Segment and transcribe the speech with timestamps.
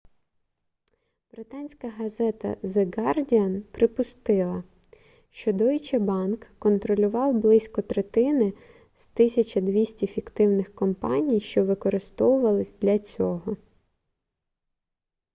[1.31, 4.63] британська газета the guardian припустила
[5.29, 8.53] що deutsche bank контролював близько третини
[8.95, 13.57] з 1200 фіктивних компаній що використовувались для цього